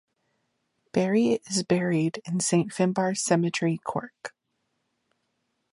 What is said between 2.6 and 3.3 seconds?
Finbarr's